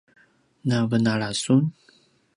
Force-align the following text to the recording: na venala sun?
na 0.67 0.77
venala 0.91 1.29
sun? 1.43 1.63